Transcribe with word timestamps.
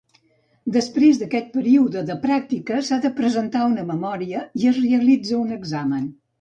Després 0.77 1.19
d'aquest 1.23 1.51
període 1.57 2.03
de 2.07 2.15
pràctiques 2.25 2.89
s'ha 2.89 2.99
de 3.05 3.13
presentar 3.21 3.63
una 3.75 3.87
memòria 3.93 4.45
i 4.65 4.69
es 4.75 4.83
realitza 4.91 5.41
un 5.47 5.57
examen. 5.63 6.13